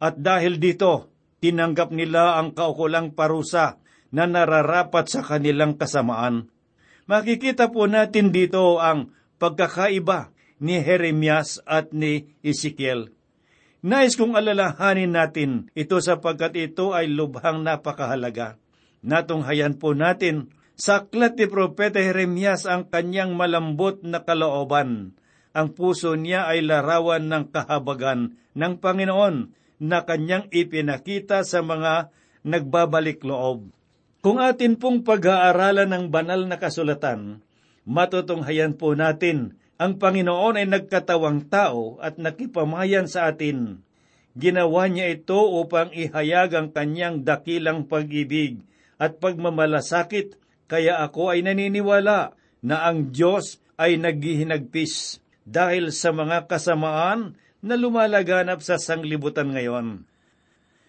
At 0.00 0.16
dahil 0.16 0.56
dito, 0.56 1.12
tinanggap 1.44 1.92
nila 1.92 2.40
ang 2.40 2.56
kaukulang 2.56 3.12
parusa 3.12 3.76
na 4.10 4.24
nararapat 4.24 5.06
sa 5.12 5.20
kanilang 5.20 5.76
kasamaan. 5.76 6.48
Makikita 7.04 7.68
po 7.68 7.84
natin 7.84 8.32
dito 8.32 8.80
ang 8.80 9.12
pagkakaiba 9.36 10.32
ni 10.60 10.80
Jeremias 10.80 11.60
at 11.68 11.92
ni 11.92 12.32
Ezekiel. 12.40 13.12
Nais 13.80 14.12
kong 14.16 14.36
alalahanin 14.36 15.16
natin 15.16 15.72
ito 15.72 15.96
sapagkat 16.00 16.52
ito 16.56 16.92
ay 16.92 17.08
lubhang 17.08 17.64
napakahalaga. 17.64 18.60
Natunghayan 19.00 19.80
po 19.80 19.96
natin 19.96 20.52
Sa 20.80 21.04
aklat 21.04 21.36
ni 21.36 21.44
Propeta 21.44 22.00
Jeremias 22.00 22.64
ang 22.64 22.88
kanyang 22.88 23.36
malambot 23.36 24.00
na 24.00 24.24
kalooban. 24.24 25.12
Ang 25.52 25.76
puso 25.76 26.16
niya 26.16 26.48
ay 26.48 26.64
larawan 26.64 27.28
ng 27.28 27.52
kahabagan 27.52 28.40
ng 28.56 28.80
Panginoon 28.80 29.52
na 29.80 30.04
kanyang 30.04 30.46
ipinakita 30.52 31.42
sa 31.42 31.64
mga 31.64 32.12
nagbabalik 32.44 33.24
loob. 33.24 33.72
Kung 34.20 34.36
atin 34.36 34.76
pong 34.76 35.00
pag-aaralan 35.00 35.88
ng 35.88 36.04
banal 36.12 36.44
na 36.44 36.60
kasulatan, 36.60 37.40
matutunghayan 37.88 38.76
po 38.76 38.92
natin 38.92 39.56
ang 39.80 39.96
Panginoon 39.96 40.60
ay 40.60 40.68
nagkatawang 40.68 41.48
tao 41.48 41.96
at 42.04 42.20
nakipamayan 42.20 43.08
sa 43.08 43.32
atin. 43.32 43.80
Ginawa 44.36 44.92
niya 44.92 45.08
ito 45.08 45.40
upang 45.40 45.88
ihayag 45.96 46.52
ang 46.52 46.68
kanyang 46.68 47.24
dakilang 47.24 47.88
pag-ibig 47.88 48.60
at 49.00 49.16
pagmamalasakit, 49.16 50.36
kaya 50.68 51.00
ako 51.00 51.32
ay 51.32 51.40
naniniwala 51.40 52.36
na 52.60 52.76
ang 52.84 53.08
Diyos 53.08 53.58
ay 53.80 53.96
naghihinagpis 53.96 55.24
dahil 55.48 55.90
sa 55.96 56.12
mga 56.12 56.44
kasamaan 56.44 57.40
na 57.60 57.76
lumalaganap 57.76 58.64
sa 58.64 58.80
sanglibutan 58.80 59.52
ngayon. 59.52 60.04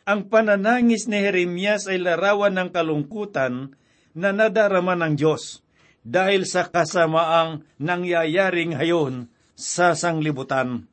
Ang 0.07 0.21
pananangis 0.27 1.05
ni 1.05 1.21
Jeremias 1.21 1.85
ay 1.85 2.01
larawan 2.01 2.57
ng 2.57 2.69
kalungkutan 2.73 3.77
na 4.17 4.29
nadarama 4.33 4.97
ng 4.97 5.13
Diyos 5.15 5.61
dahil 6.01 6.49
sa 6.49 6.65
kasamaang 6.65 7.61
nangyayari 7.77 8.73
ngayon 8.73 9.29
sa 9.53 9.93
sanglibutan. 9.93 10.89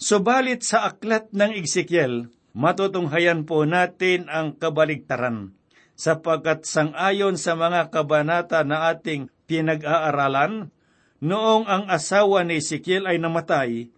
Subalit 0.00 0.64
sa 0.64 0.88
aklat 0.88 1.32
ng 1.32 1.56
Ezekiel, 1.56 2.32
matutunghayan 2.56 3.44
po 3.44 3.64
natin 3.68 4.28
ang 4.32 4.56
kabaligtaran, 4.56 5.52
sapagkat 5.96 6.64
sangayon 6.64 7.40
sa 7.40 7.56
mga 7.56 7.92
kabanata 7.92 8.60
na 8.64 8.92
ating 8.92 9.28
pinag-aaralan, 9.48 10.72
noong 11.20 11.64
ang 11.64 11.84
asawa 11.88 12.44
ni 12.44 12.60
Ezekiel 12.60 13.08
ay 13.08 13.16
namatay, 13.16 13.88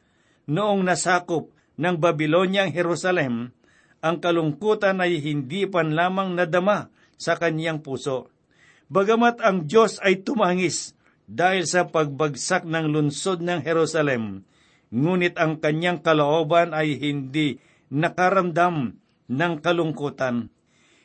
noong 0.49 0.83
nasakop 0.83 1.53
ng 1.77 2.01
Babilonyang 2.01 2.73
Jerusalem, 2.73 3.53
ang 4.01 4.17
kalungkutan 4.19 4.99
ay 4.99 5.21
hindi 5.21 5.69
pan 5.69 5.93
lamang 5.93 6.35
nadama 6.35 6.89
sa 7.21 7.37
kanyang 7.37 7.85
puso. 7.85 8.33
Bagamat 8.89 9.45
ang 9.45 9.69
Diyos 9.69 10.01
ay 10.01 10.25
tumangis 10.25 10.97
dahil 11.29 11.69
sa 11.69 11.85
pagbagsak 11.85 12.65
ng 12.65 12.89
lunsod 12.89 13.45
ng 13.45 13.61
Jerusalem, 13.61 14.49
ngunit 14.89 15.37
ang 15.37 15.61
kanyang 15.61 16.01
kalooban 16.01 16.73
ay 16.73 16.97
hindi 16.97 17.61
nakaramdam 17.93 18.97
ng 19.29 19.55
kalungkutan. 19.61 20.49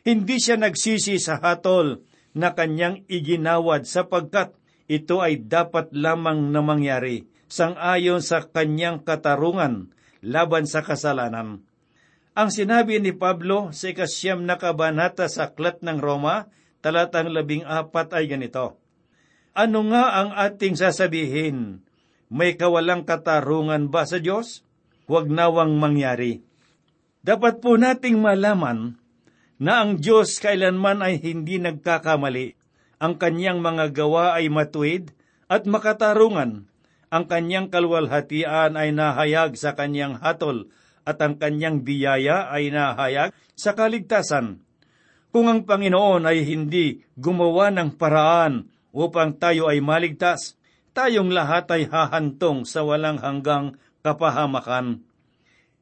Hindi 0.08 0.40
siya 0.40 0.56
nagsisi 0.56 1.20
sa 1.20 1.44
hatol 1.44 2.08
na 2.32 2.56
kanyang 2.56 3.04
iginawad 3.12 3.84
sapagkat 3.84 4.56
ito 4.88 5.20
ay 5.20 5.44
dapat 5.44 5.92
lamang 5.92 6.52
na 6.56 6.64
mangyari 6.64 7.33
sangayon 7.54 8.26
sa 8.26 8.42
kanyang 8.42 9.06
katarungan 9.06 9.94
laban 10.26 10.66
sa 10.66 10.82
kasalanan. 10.82 11.62
Ang 12.34 12.50
sinabi 12.50 12.98
ni 12.98 13.14
Pablo 13.14 13.70
sa 13.70 13.94
ikasyam 13.94 14.42
na 14.42 14.58
kabanata 14.58 15.30
sa 15.30 15.54
Aklat 15.54 15.86
ng 15.86 16.02
Roma, 16.02 16.50
talatang 16.82 17.30
labing 17.30 17.62
apat 17.62 18.18
ay 18.18 18.26
ganito, 18.26 18.82
Ano 19.54 19.86
nga 19.94 20.18
ang 20.18 20.34
ating 20.34 20.74
sasabihin? 20.74 21.86
May 22.34 22.58
kawalang 22.58 23.06
katarungan 23.06 23.94
ba 23.94 24.10
sa 24.10 24.18
Diyos? 24.18 24.66
Huwag 25.06 25.30
nawang 25.30 25.78
mangyari. 25.78 26.42
Dapat 27.22 27.62
po 27.62 27.78
nating 27.78 28.18
malaman 28.18 28.98
na 29.62 29.86
ang 29.86 30.02
Diyos 30.02 30.42
kailanman 30.42 31.06
ay 31.06 31.22
hindi 31.22 31.62
nagkakamali. 31.62 32.58
Ang 32.98 33.22
kanyang 33.22 33.62
mga 33.62 33.94
gawa 33.94 34.34
ay 34.34 34.50
matuwid 34.50 35.14
at 35.46 35.70
makatarungan. 35.70 36.66
Ang 37.14 37.30
kanyang 37.30 37.70
kalwalhatian 37.70 38.74
ay 38.74 38.90
nahayag 38.90 39.54
sa 39.54 39.78
kanyang 39.78 40.18
hatol 40.18 40.74
at 41.06 41.22
ang 41.22 41.38
kanyang 41.38 41.86
biyaya 41.86 42.50
ay 42.50 42.74
nahayag 42.74 43.30
sa 43.54 43.78
kaligtasan. 43.78 44.66
Kung 45.30 45.46
ang 45.46 45.62
Panginoon 45.62 46.26
ay 46.26 46.42
hindi 46.42 47.06
gumawa 47.14 47.70
ng 47.70 48.02
paraan 48.02 48.66
upang 48.90 49.38
tayo 49.38 49.70
ay 49.70 49.78
maligtas, 49.78 50.58
tayong 50.98 51.30
lahat 51.30 51.70
ay 51.70 51.86
hahantong 51.86 52.66
sa 52.66 52.82
walang 52.82 53.22
hanggang 53.22 53.78
kapahamakan. 54.02 55.06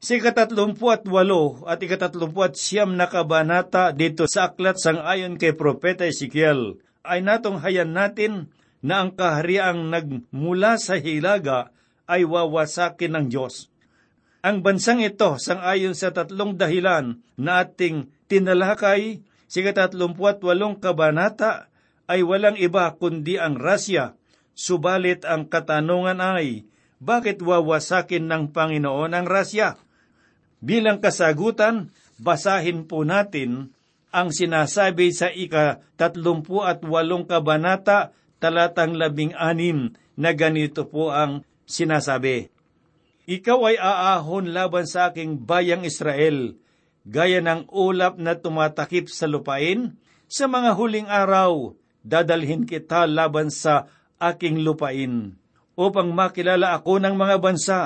Si 0.04 0.20
ikatatlumput 0.20 1.08
at 1.08 1.08
walo 1.08 1.64
at 1.64 1.80
ikatatlumput 1.80 2.60
siyam 2.60 2.92
na 2.92 3.08
kabanata 3.08 3.96
dito 3.96 4.28
sa 4.28 4.52
aklat 4.52 4.76
sang 4.76 5.00
ayon 5.00 5.40
kay 5.40 5.56
Propeta 5.56 6.04
Ezekiel 6.04 6.82
ay 7.08 7.24
natunghayan 7.24 7.88
natin 7.88 8.52
na 8.82 9.06
ang 9.06 9.14
kahariang 9.14 9.88
nagmula 9.88 10.76
sa 10.76 10.98
hilaga 10.98 11.70
ay 12.10 12.26
wawasakin 12.26 13.14
ng 13.14 13.26
Diyos. 13.30 13.70
Ang 14.42 14.66
bansang 14.66 14.98
ito, 14.98 15.38
sangayon 15.38 15.94
sa 15.94 16.10
tatlong 16.10 16.58
dahilan 16.58 17.22
na 17.38 17.62
ating 17.62 18.10
tinalakay, 18.26 19.22
sa 19.46 19.86
walong 20.42 20.82
kabanata, 20.82 21.70
ay 22.10 22.26
walang 22.26 22.58
iba 22.58 22.90
kundi 22.98 23.38
ang 23.38 23.54
rasya. 23.54 24.18
Subalit 24.58 25.22
ang 25.22 25.46
katanungan 25.46 26.18
ay, 26.18 26.66
bakit 26.98 27.38
wawasakin 27.38 28.26
ng 28.26 28.44
Panginoon 28.50 29.14
ang 29.14 29.26
rasya? 29.30 29.78
Bilang 30.58 30.98
kasagutan, 30.98 31.94
basahin 32.18 32.86
po 32.90 33.06
natin 33.06 33.74
ang 34.12 34.30
sinasabi 34.30 35.10
sa 35.10 35.30
ika-tatlumpu 35.30 36.62
at 36.62 36.82
walong 36.82 37.26
kabanata, 37.26 38.14
talatang 38.42 38.98
labing 38.98 39.30
anim, 39.38 39.94
na 40.18 40.34
ganito 40.34 40.84
po 40.90 41.14
ang 41.14 41.46
sinasabi. 41.64 42.50
Ikaw 43.30 43.58
ay 43.70 43.76
aahon 43.78 44.50
laban 44.50 44.84
sa 44.90 45.14
aking 45.14 45.46
bayang 45.46 45.86
Israel, 45.86 46.58
gaya 47.06 47.38
ng 47.38 47.70
ulap 47.70 48.18
na 48.18 48.34
tumatakip 48.34 49.06
sa 49.06 49.30
lupain. 49.30 49.94
Sa 50.26 50.50
mga 50.50 50.74
huling 50.74 51.06
araw, 51.06 51.78
dadalhin 52.02 52.66
kita 52.66 53.06
laban 53.06 53.52
sa 53.52 53.86
aking 54.18 54.66
lupain, 54.66 55.38
upang 55.78 56.10
makilala 56.10 56.74
ako 56.74 56.98
ng 56.98 57.14
mga 57.14 57.36
bansa, 57.38 57.80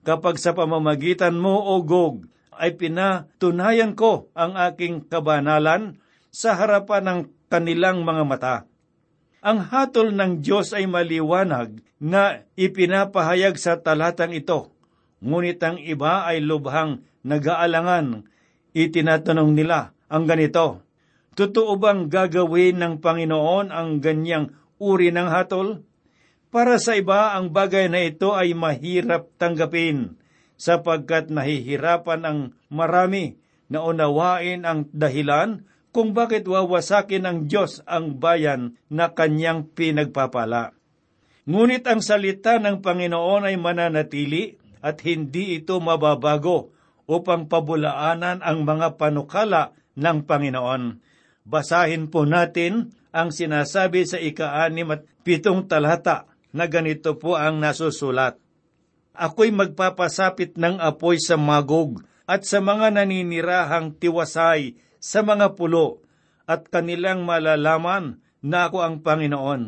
kapag 0.00 0.40
sa 0.40 0.56
pamamagitan 0.56 1.36
mo, 1.36 1.60
O 1.60 1.84
Gog, 1.84 2.24
ay 2.56 2.76
pinatunayan 2.76 3.96
ko 3.96 4.28
ang 4.36 4.56
aking 4.56 5.08
kabanalan 5.08 6.00
sa 6.32 6.56
harapan 6.56 7.02
ng 7.04 7.20
kanilang 7.50 8.06
mga 8.06 8.24
mata. 8.24 8.56
Ang 9.40 9.72
hatol 9.72 10.12
ng 10.12 10.44
Diyos 10.44 10.76
ay 10.76 10.84
maliwanag 10.84 11.80
na 11.96 12.44
ipinapahayag 12.60 13.56
sa 13.56 13.80
talatang 13.80 14.36
ito. 14.36 14.68
Ngunit 15.24 15.60
ang 15.64 15.80
iba 15.80 16.28
ay 16.28 16.44
lubhang 16.44 17.04
nag-aalangan. 17.24 18.28
Itinatanong 18.76 19.56
nila 19.56 19.96
ang 20.12 20.28
ganito, 20.28 20.84
Totoo 21.40 21.80
bang 21.80 22.12
gagawin 22.12 22.82
ng 22.84 22.94
Panginoon 23.00 23.72
ang 23.72 24.02
ganyang 24.04 24.52
uri 24.76 25.08
ng 25.08 25.28
hatol? 25.32 25.88
Para 26.50 26.76
sa 26.82 26.98
iba, 26.98 27.32
ang 27.32 27.54
bagay 27.54 27.86
na 27.88 28.02
ito 28.02 28.34
ay 28.34 28.52
mahirap 28.52 29.30
tanggapin 29.38 30.20
sapagkat 30.60 31.32
nahihirapan 31.32 32.20
ang 32.26 32.38
marami 32.68 33.40
na 33.72 33.80
unawain 33.80 34.66
ang 34.68 34.84
dahilan 34.92 35.64
kung 35.90 36.14
bakit 36.14 36.46
wawasakin 36.46 37.26
ng 37.26 37.38
Diyos 37.50 37.82
ang 37.86 38.18
bayan 38.18 38.78
na 38.86 39.10
kanyang 39.10 39.66
pinagpapala. 39.74 40.74
Ngunit 41.50 41.82
ang 41.90 41.98
salita 41.98 42.62
ng 42.62 42.78
Panginoon 42.78 43.50
ay 43.50 43.58
mananatili 43.58 44.54
at 44.80 45.02
hindi 45.02 45.58
ito 45.58 45.82
mababago 45.82 46.70
upang 47.10 47.50
pabulaanan 47.50 48.38
ang 48.38 48.62
mga 48.62 48.94
panukala 48.94 49.74
ng 49.98 50.22
Panginoon. 50.22 50.82
Basahin 51.42 52.06
po 52.06 52.22
natin 52.22 52.94
ang 53.10 53.34
sinasabi 53.34 54.06
sa 54.06 54.22
ika-anim 54.22 54.94
at 54.94 55.02
pitong 55.26 55.66
talata 55.66 56.30
na 56.54 56.70
ganito 56.70 57.18
po 57.18 57.34
ang 57.34 57.58
nasusulat. 57.58 58.38
Ako'y 59.10 59.50
magpapasapit 59.50 60.54
ng 60.54 60.78
apoy 60.78 61.18
sa 61.18 61.34
magog 61.34 62.06
at 62.30 62.46
sa 62.46 62.62
mga 62.62 62.94
naninirahang 62.94 63.98
tiwasay 63.98 64.78
sa 65.00 65.24
mga 65.24 65.56
pulo 65.56 66.04
at 66.44 66.68
kanilang 66.68 67.24
malalaman 67.24 68.20
na 68.44 68.68
ako 68.68 68.78
ang 68.84 68.96
Panginoon. 69.00 69.62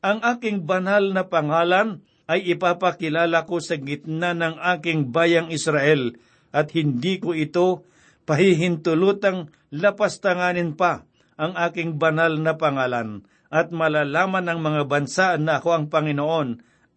Ang 0.00 0.18
aking 0.24 0.64
banal 0.64 1.12
na 1.12 1.28
pangalan 1.28 2.00
ay 2.30 2.46
ipapakilala 2.54 3.44
ko 3.44 3.58
sa 3.58 3.76
gitna 3.76 4.32
ng 4.32 4.56
aking 4.78 5.10
bayang 5.10 5.50
Israel 5.50 6.14
at 6.54 6.70
hindi 6.72 7.18
ko 7.18 7.34
ito 7.34 7.84
pahihintulutang 8.24 9.50
lapastanganin 9.74 10.78
pa 10.78 11.04
ang 11.34 11.58
aking 11.58 11.98
banal 11.98 12.38
na 12.38 12.54
pangalan 12.54 13.26
at 13.50 13.74
malalaman 13.74 14.46
ng 14.46 14.60
mga 14.62 14.82
bansa 14.86 15.26
na 15.42 15.58
ako 15.58 15.68
ang 15.74 15.84
Panginoon, 15.90 16.48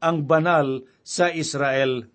ang 0.03 0.17
banal 0.29 0.85
sa 1.01 1.33
Israel. 1.33 2.05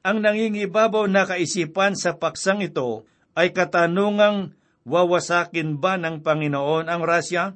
Ang 0.00 0.24
nangingibabaw 0.24 1.04
na 1.04 1.28
kaisipan 1.28 1.92
sa 1.92 2.16
paksang 2.16 2.64
ito 2.64 3.04
ay 3.36 3.52
katanungang 3.52 4.56
wawasakin 4.88 5.76
ba 5.76 6.00
ng 6.00 6.24
Panginoon 6.24 6.88
ang 6.88 7.04
rasya? 7.04 7.54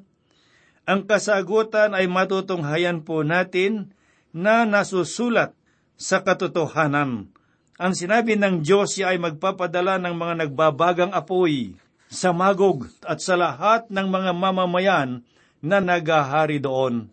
Ang 0.84 1.08
kasagutan 1.08 1.96
ay 1.96 2.06
matutunghayan 2.06 3.02
po 3.02 3.24
natin 3.24 3.96
na 4.36 4.68
nasusulat 4.68 5.56
sa 5.96 6.20
katotohanan. 6.20 7.32
Ang 7.80 7.92
sinabi 7.96 8.36
ng 8.36 8.60
Diyos 8.60 9.00
ay 9.00 9.16
magpapadala 9.16 9.96
ng 10.02 10.14
mga 10.14 10.34
nagbabagang 10.46 11.12
apoy 11.16 11.74
sa 12.12 12.36
Magog 12.36 12.86
at 13.08 13.24
sa 13.24 13.40
lahat 13.40 13.88
ng 13.88 14.06
mga 14.12 14.30
mamamayan 14.36 15.24
na 15.64 15.80
nagahari 15.80 16.60
doon. 16.60 17.08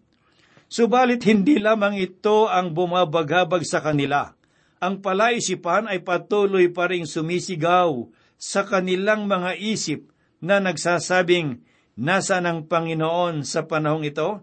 Subalit 0.69 1.23
hindi 1.25 1.57
lamang 1.57 1.97
ito 1.97 2.45
ang 2.45 2.75
bumabagabag 2.75 3.65
sa 3.65 3.81
kanila. 3.81 4.35
Ang 4.77 5.01
palaisipan 5.01 5.89
ay 5.89 6.05
patuloy 6.05 6.69
pa 6.69 6.89
ring 6.89 7.09
sumisigaw 7.09 8.05
sa 8.39 8.63
kanilang 8.63 9.27
mga 9.27 9.59
isip 9.59 10.09
na 10.39 10.63
nagsasabing, 10.63 11.67
Nasaan 11.99 12.47
ang 12.47 12.59
Panginoon 12.63 13.43
sa 13.43 13.67
panahong 13.67 14.07
ito? 14.07 14.39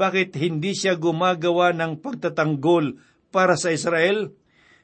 Bakit 0.00 0.32
hindi 0.40 0.72
siya 0.72 0.96
gumagawa 0.96 1.76
ng 1.76 2.00
pagtatanggol 2.00 2.96
para 3.28 3.60
sa 3.60 3.68
Israel? 3.68 4.32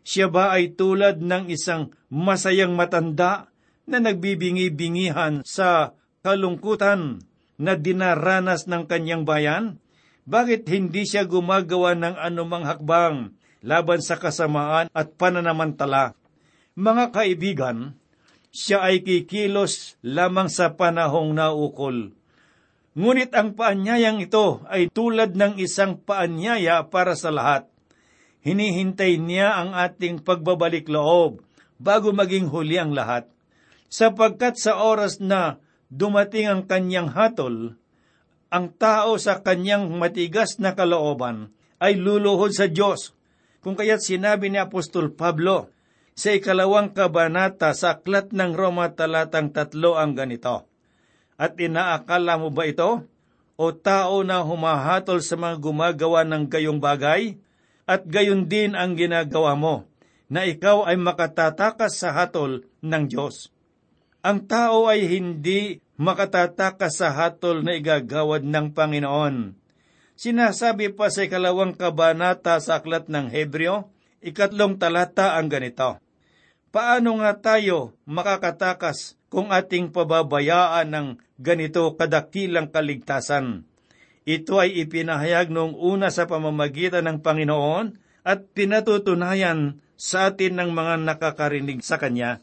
Siya 0.04 0.28
ba 0.28 0.52
ay 0.52 0.76
tulad 0.76 1.24
ng 1.24 1.48
isang 1.48 1.96
masayang 2.12 2.76
matanda 2.76 3.48
na 3.88 3.96
nagbibingi-bingihan 3.96 5.40
sa 5.40 5.96
kalungkutan 6.20 7.24
na 7.56 7.80
dinaranas 7.80 8.68
ng 8.68 8.84
kanyang 8.84 9.24
bayan? 9.24 9.80
Bakit 10.28 10.68
hindi 10.68 11.08
siya 11.08 11.24
gumagawa 11.24 11.96
ng 11.96 12.20
anumang 12.20 12.68
hakbang 12.68 13.32
laban 13.64 14.04
sa 14.04 14.20
kasamaan 14.20 14.92
at 14.92 15.16
pananamantala? 15.16 16.12
Mga 16.76 17.04
kaibigan, 17.08 17.96
siya 18.52 18.84
ay 18.84 19.00
kikilos 19.00 19.96
lamang 20.04 20.52
sa 20.52 20.76
panahong 20.76 21.32
naukol. 21.32 22.12
Ngunit 22.92 23.32
ang 23.32 23.56
paanyayang 23.56 24.20
ito 24.20 24.60
ay 24.68 24.92
tulad 24.92 25.32
ng 25.32 25.56
isang 25.56 25.96
paanyaya 25.96 26.84
para 26.92 27.16
sa 27.16 27.32
lahat. 27.32 27.64
Hinihintay 28.44 29.16
niya 29.16 29.56
ang 29.56 29.72
ating 29.72 30.20
pagbabalik 30.20 30.92
loob 30.92 31.40
bago 31.80 32.12
maging 32.12 32.52
huli 32.52 32.76
ang 32.76 32.92
lahat. 32.92 33.24
Sapagkat 33.88 34.60
sa 34.60 34.84
oras 34.84 35.24
na 35.24 35.56
dumating 35.88 36.52
ang 36.52 36.62
kanyang 36.68 37.08
hatol, 37.16 37.80
ang 38.52 38.66
tao 38.76 39.16
sa 39.16 39.40
kanyang 39.40 39.88
matigas 39.96 40.60
na 40.60 40.76
kalooban 40.76 41.56
ay 41.80 41.96
luluhod 41.96 42.52
sa 42.52 42.68
Diyos. 42.68 43.16
Kung 43.64 43.72
kaya't 43.72 44.04
sinabi 44.04 44.52
ni 44.52 44.60
Apostol 44.60 45.16
Pablo, 45.16 45.72
sa 46.12 46.36
ikalawang 46.36 46.92
kabanata 46.92 47.72
sa 47.72 47.96
Aklat 47.96 48.36
ng 48.36 48.52
Roma 48.52 48.92
talatang 48.92 49.48
tatlo 49.48 49.96
ang 49.96 50.12
ganito. 50.12 50.68
At 51.40 51.56
inaakala 51.56 52.36
mo 52.36 52.52
ba 52.52 52.68
ito? 52.68 53.08
O 53.56 53.72
tao 53.72 54.20
na 54.26 54.44
humahatol 54.44 55.24
sa 55.24 55.40
mga 55.40 55.56
gumagawa 55.60 56.24
ng 56.28 56.48
gayong 56.48 56.80
bagay? 56.80 57.40
At 57.88 58.06
gayon 58.06 58.46
din 58.46 58.76
ang 58.78 58.94
ginagawa 58.94 59.56
mo, 59.58 59.88
na 60.32 60.46
ikaw 60.48 60.88
ay 60.88 60.96
makatatakas 60.96 62.00
sa 62.00 62.14
hatol 62.14 62.64
ng 62.80 63.04
Diyos. 63.08 63.52
Ang 64.22 64.46
tao 64.46 64.86
ay 64.86 65.04
hindi 65.04 65.82
makatatakas 65.98 67.02
sa 67.02 67.10
hatol 67.10 67.62
na 67.62 67.74
igagawad 67.74 68.46
ng 68.46 68.70
Panginoon. 68.70 69.58
Sinasabi 70.14 70.94
pa 70.94 71.10
sa 71.10 71.26
ikalawang 71.26 71.74
kabanata 71.74 72.58
sa 72.62 72.78
Aklat 72.78 73.10
ng 73.10 73.30
Hebreo, 73.30 73.90
ikatlong 74.22 74.78
talata 74.78 75.34
ang 75.34 75.50
ganito. 75.50 76.01
Paano 76.72 77.20
nga 77.20 77.36
tayo 77.36 77.92
makakatakas 78.08 79.20
kung 79.28 79.52
ating 79.52 79.92
pababayaan 79.92 80.88
ng 80.88 81.08
ganito 81.36 81.92
kadakilang 82.00 82.72
kaligtasan? 82.72 83.68
Ito 84.24 84.56
ay 84.56 84.80
ipinahayag 84.80 85.52
noong 85.52 85.76
una 85.76 86.08
sa 86.08 86.24
pamamagitan 86.24 87.04
ng 87.04 87.20
Panginoon 87.20 88.00
at 88.24 88.56
pinatutunayan 88.56 89.84
sa 90.00 90.32
atin 90.32 90.64
ng 90.64 90.70
mga 90.72 90.94
nakakarinig 91.04 91.84
sa 91.84 92.00
Kanya. 92.00 92.40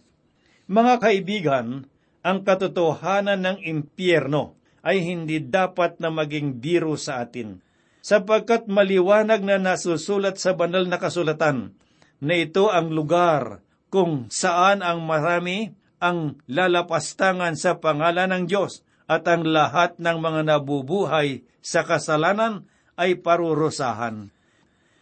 Mga 0.69 0.93
kaibigan, 1.01 1.89
ang 2.21 2.45
katotohanan 2.45 3.41
ng 3.41 3.57
impyerno 3.65 4.53
ay 4.85 5.09
hindi 5.09 5.41
dapat 5.41 5.97
na 5.97 6.13
maging 6.13 6.61
biro 6.61 6.93
sa 7.01 7.25
atin, 7.25 7.65
sapagkat 8.05 8.69
maliwanag 8.69 9.41
na 9.41 9.57
nasusulat 9.57 10.37
sa 10.37 10.53
banal 10.53 10.85
na 10.85 11.01
kasulatan 11.01 11.73
na 12.21 12.33
ito 12.37 12.69
ang 12.69 12.93
lugar 12.93 13.65
kung 13.89 14.29
saan 14.29 14.85
ang 14.85 15.03
marami 15.03 15.73
ang 15.99 16.39
lalapastangan 16.47 17.59
sa 17.59 17.77
pangalan 17.77 18.31
ng 18.31 18.43
Diyos 18.47 18.87
at 19.09 19.27
ang 19.27 19.43
lahat 19.43 19.99
ng 19.99 20.17
mga 20.21 20.41
nabubuhay 20.47 21.43
sa 21.59 21.83
kasalanan 21.83 22.69
ay 22.95 23.19
parurusahan. 23.19 24.31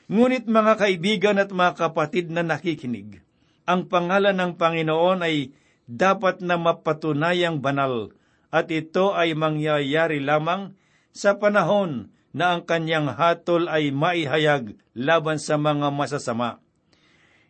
Ngunit 0.07 0.47
mga 0.47 0.73
kaibigan 0.79 1.37
at 1.37 1.51
mga 1.51 1.73
kapatid 1.75 2.31
na 2.31 2.41
nakikinig, 2.41 3.19
ang 3.67 3.91
pangalan 3.91 4.39
ng 4.39 4.51
Panginoon 4.55 5.19
ay 5.21 5.51
dapat 5.85 6.39
na 6.39 6.55
mapatunayang 6.55 7.59
banal 7.59 8.15
at 8.47 8.71
ito 8.71 9.11
ay 9.11 9.35
mangyayari 9.35 10.23
lamang 10.23 10.79
sa 11.11 11.35
panahon 11.35 12.15
na 12.31 12.55
ang 12.55 12.63
kanyang 12.63 13.11
hatol 13.11 13.67
ay 13.67 13.91
maihayag 13.91 14.79
laban 14.95 15.41
sa 15.41 15.59
mga 15.59 15.91
masasama. 15.91 16.63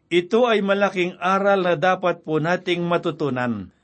Ito 0.07 0.47
ay 0.47 0.63
malaking 0.63 1.19
aral 1.19 1.67
na 1.67 1.75
dapat 1.75 2.23
po 2.23 2.39
nating 2.39 2.79
matutunan. 2.87 3.75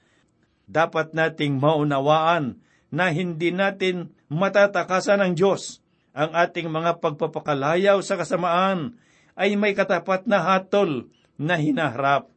Dapat 0.72 1.12
nating 1.12 1.60
maunawaan 1.60 2.64
na 2.88 3.12
hindi 3.12 3.52
natin 3.52 4.16
matatakasan 4.32 5.20
ng 5.20 5.34
Diyos. 5.36 5.84
Ang 6.16 6.32
ating 6.32 6.72
mga 6.72 7.04
pagpapakalayaw 7.04 8.00
sa 8.00 8.16
kasamaan 8.16 8.96
ay 9.36 9.60
may 9.60 9.76
katapat 9.76 10.24
na 10.24 10.40
hatol 10.40 11.12
na 11.36 11.60
hinaharap. 11.60 12.32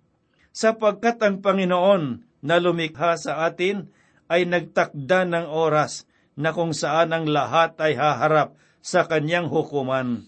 Sapagkat 0.50 1.22
ang 1.22 1.38
Panginoon 1.38 2.26
na 2.42 2.56
lumikha 2.58 3.14
sa 3.14 3.46
atin 3.46 3.86
ay 4.26 4.50
nagtakda 4.50 5.30
ng 5.30 5.46
oras 5.46 6.10
na 6.34 6.50
kung 6.50 6.74
saan 6.74 7.14
ang 7.14 7.30
lahat 7.30 7.78
ay 7.78 7.94
haharap 7.94 8.58
sa 8.82 9.06
kanyang 9.06 9.46
hukuman. 9.46 10.26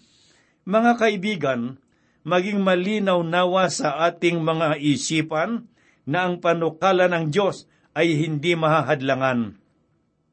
Mga 0.63 0.91
kaibigan, 0.95 1.81
maging 2.23 2.59
malinaw 2.63 3.23
nawa 3.23 3.71
sa 3.71 3.95
ating 4.07 4.43
mga 4.43 4.79
isipan 4.79 5.67
na 6.09 6.25
ang 6.27 6.41
panukala 6.41 7.05
ng 7.07 7.29
Diyos 7.29 7.69
ay 7.93 8.15
hindi 8.17 8.55
mahahadlangan. 8.55 9.59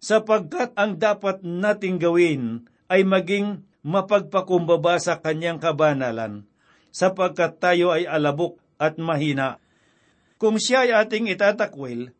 Sapagkat 0.00 0.76
ang 0.76 1.00
dapat 1.00 1.42
nating 1.42 1.98
gawin 1.98 2.68
ay 2.86 3.02
maging 3.02 3.66
mapagpakumbaba 3.86 4.98
sa 4.98 5.22
kanyang 5.22 5.62
kabanalan, 5.62 6.46
sapagkat 6.90 7.62
tayo 7.62 7.94
ay 7.94 8.06
alabok 8.06 8.58
at 8.82 8.98
mahina. 8.98 9.62
Kung 10.36 10.60
siya 10.60 10.84
ay 10.84 10.92
ating 11.06 11.30
itatakwil, 11.32 12.12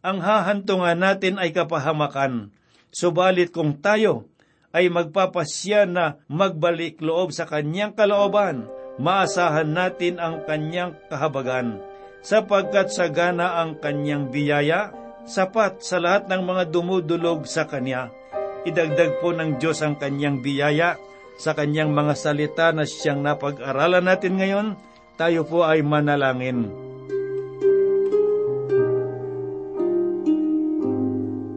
ang 0.00 0.18
hahantungan 0.24 0.96
natin 0.96 1.36
ay 1.36 1.52
kapahamakan. 1.52 2.50
Subalit 2.90 3.52
kung 3.54 3.78
tayo 3.78 4.26
ay 4.72 4.90
magpapasya 4.90 5.86
na 5.86 6.18
magbalik 6.26 6.98
loob 7.04 7.30
sa 7.30 7.46
kanyang 7.46 7.94
kalooban, 7.94 8.66
maasahan 9.00 9.72
natin 9.72 10.20
ang 10.20 10.44
kanyang 10.44 10.92
kahabagan, 11.08 11.80
sapagkat 12.20 12.92
sagana 12.92 13.64
ang 13.64 13.80
kanyang 13.80 14.28
biyaya, 14.28 14.92
sapat 15.24 15.80
sa 15.80 15.96
lahat 15.96 16.28
ng 16.28 16.42
mga 16.44 16.62
dumudulog 16.68 17.48
sa 17.48 17.64
kanya. 17.64 18.12
Idagdag 18.68 19.24
po 19.24 19.32
ng 19.32 19.56
Diyos 19.56 19.80
ang 19.80 19.96
kanyang 19.96 20.44
biyaya 20.44 21.00
sa 21.40 21.56
kanyang 21.56 21.96
mga 21.96 22.12
salita 22.12 22.68
na 22.76 22.84
siyang 22.84 23.24
napag-aralan 23.24 24.04
natin 24.04 24.36
ngayon, 24.36 24.68
tayo 25.16 25.48
po 25.48 25.64
ay 25.64 25.80
manalangin. 25.80 26.68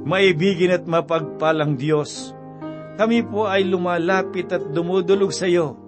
Maibigin 0.08 0.71
at 0.71 0.88
mapagpalang 0.88 1.75
Diyos, 1.75 2.32
kami 2.95 3.27
po 3.27 3.51
ay 3.51 3.67
lumalapit 3.67 4.47
at 4.56 4.63
dumudulog 4.71 5.36
sa 5.36 5.49
iyo 5.49 5.83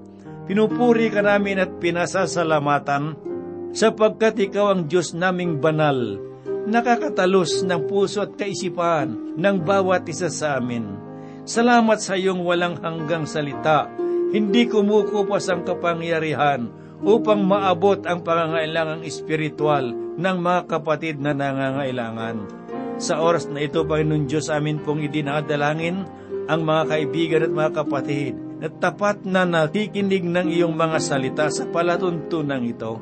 Pinupuri 0.45 1.09
ka 1.09 1.25
namin 1.25 1.57
at 1.57 1.81
pinasasalamatan 1.81 3.17
sapagkat 3.73 4.37
ikaw 4.45 4.77
ang 4.77 4.85
Diyos 4.85 5.17
naming 5.17 5.57
banal, 5.57 6.21
nakakatalos 6.69 7.65
ng 7.65 7.89
puso 7.89 8.21
at 8.21 8.37
kaisipan 8.37 9.33
ng 9.41 9.57
bawat 9.65 10.05
isa 10.05 10.29
sa 10.29 10.61
amin. 10.61 11.01
Salamat 11.49 11.97
sa 11.97 12.13
iyong 12.13 12.45
walang 12.45 12.77
hanggang 12.77 13.25
salita, 13.25 13.89
hindi 14.29 14.69
kumukupas 14.69 15.49
ang 15.49 15.65
kapangyarihan 15.65 16.69
upang 17.01 17.41
maabot 17.41 18.05
ang 18.05 18.21
pangangailangang 18.21 19.01
espiritual 19.01 19.97
ng 19.97 20.37
mga 20.45 20.61
kapatid 20.69 21.17
na 21.17 21.33
nangangailangan. 21.33 22.45
Sa 23.01 23.17
oras 23.17 23.49
na 23.49 23.65
ito, 23.65 23.81
Panginoon 23.81 24.29
Diyos, 24.29 24.53
amin 24.53 24.77
pong 24.77 25.01
idinadalangin 25.09 26.05
ang 26.45 26.61
mga 26.61 26.83
kaibigan 26.85 27.45
at 27.49 27.51
mga 27.51 27.71
kapatid 27.81 28.44
na 28.65 28.73
tapat 28.73 29.21
na 29.29 29.45
nakikinig 29.45 30.25
ng 30.25 30.49
iyong 30.49 30.73
mga 30.73 30.97
salita 30.97 31.45
sa 31.53 31.69
palatuntunan 31.69 32.65
ito. 32.65 32.97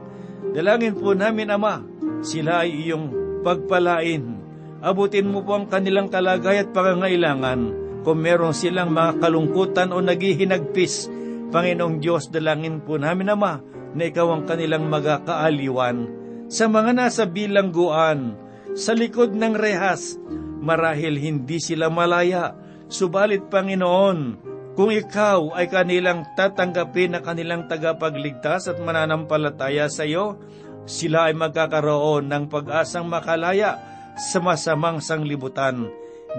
Dalangin 0.52 0.99
po 0.99 1.15
namin, 1.15 1.56
Ama, 1.56 1.80
sila 2.19 2.67
ay 2.67 2.84
iyong 2.84 3.39
pagpalain. 3.47 4.43
Abutin 4.84 5.32
mo 5.32 5.39
po 5.47 5.56
ang 5.56 5.71
kanilang 5.71 6.12
kalagay 6.12 6.67
at 6.67 6.76
pangangailangan 6.76 7.80
kung 8.04 8.19
meron 8.19 8.52
silang 8.52 8.91
mga 8.91 9.23
kalungkutan 9.23 9.95
o 9.95 10.04
naghihinagpis, 10.04 11.08
Panginoong 11.47 12.04
Diyos, 12.04 12.28
dalangin 12.28 12.84
po 12.84 12.99
namin, 12.99 13.32
Ama, 13.32 13.63
na 13.95 14.04
ikaw 14.04 14.36
ang 14.36 14.43
kanilang 14.43 14.91
magakaaliwan. 14.91 16.12
Sa 16.52 16.67
mga 16.67 16.91
nasa 16.91 17.23
bilangguan, 17.23 18.36
sa 18.76 18.91
likod 18.91 19.32
ng 19.32 19.56
rehas, 19.56 20.19
marahil 20.60 21.15
hindi 21.15 21.63
sila 21.63 21.88
malaya, 21.88 22.52
subalit 22.91 23.47
Panginoon, 23.47 24.52
kung 24.73 24.89
ikaw 24.89 25.53
ay 25.53 25.69
kanilang 25.69 26.25
tatanggapin 26.33 27.13
na 27.13 27.21
kanilang 27.21 27.69
tagapagligtas 27.69 28.73
at 28.73 28.77
mananampalataya 28.81 29.86
sa 29.86 30.01
iyo, 30.01 30.41
sila 30.89 31.29
ay 31.29 31.38
magkakaroon 31.38 32.27
ng 32.27 32.49
pag-asang 32.49 33.07
makalaya 33.07 33.77
sa 34.17 34.41
masamang 34.41 34.99
sanglibutan. 34.99 35.88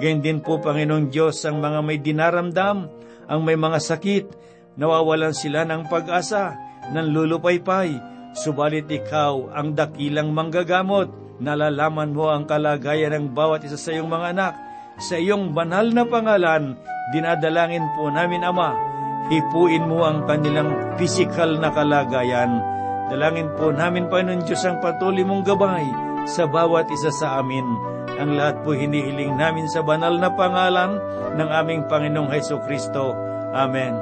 Gayun 0.03 0.21
din 0.21 0.39
po, 0.43 0.59
Panginoong 0.59 1.15
Diyos, 1.15 1.39
ang 1.47 1.63
mga 1.63 1.81
may 1.87 1.99
dinaramdam, 2.03 2.91
ang 3.31 3.41
may 3.47 3.55
mga 3.55 3.79
sakit, 3.79 4.27
nawawalan 4.75 5.33
sila 5.33 5.63
ng 5.63 5.87
pag-asa, 5.87 6.59
ng 6.91 7.15
lulupaypay. 7.15 7.95
Subalit 8.35 8.91
ikaw 8.91 9.55
ang 9.55 9.79
dakilang 9.79 10.35
manggagamot, 10.35 11.39
nalalaman 11.39 12.11
mo 12.11 12.35
ang 12.35 12.51
kalagayan 12.51 13.15
ng 13.15 13.27
bawat 13.31 13.63
isa 13.63 13.79
sa 13.79 13.95
iyong 13.95 14.11
mga 14.11 14.27
anak. 14.35 14.55
Sa 15.03 15.19
iyong 15.19 15.51
banal 15.51 15.91
na 15.91 16.07
pangalan, 16.07 16.79
dinadalangin 17.11 17.83
po 17.99 18.15
namin, 18.15 18.47
Ama, 18.47 18.79
hipuin 19.27 19.91
mo 19.91 20.07
ang 20.07 20.23
kanilang 20.29 20.95
pisikal 20.95 21.51
na 21.59 21.75
kalagayan. 21.75 22.63
Dalangin 23.11 23.51
po 23.59 23.75
namin, 23.75 24.07
Panginoon 24.07 24.47
Diyos, 24.47 24.63
ang 24.63 24.79
patuloy 24.79 25.27
mong 25.27 25.45
gabay 25.45 25.85
sa 26.31 26.47
bawat 26.47 26.89
isa 26.95 27.11
sa 27.11 27.43
amin. 27.43 27.67
Ang 28.15 28.39
lahat 28.39 28.63
po 28.63 28.71
hinihiling 28.71 29.35
namin 29.35 29.67
sa 29.67 29.83
banal 29.83 30.15
na 30.15 30.31
pangalan 30.31 31.03
ng 31.35 31.49
aming 31.51 31.83
Panginoong 31.91 32.31
Heso 32.31 32.63
Kristo. 32.63 33.13
Amen. 33.51 33.99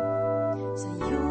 Sa 0.77 0.89
iyo 1.09 1.22